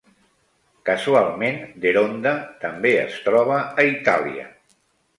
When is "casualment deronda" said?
0.89-2.33